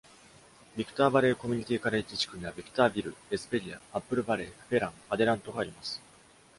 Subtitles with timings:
[0.77, 6.01] ビクターバレー・コミュニティカレッジ地区には、ビクターヴィル、エスペリア、アップルバレー、フェラン、アデラントがあります。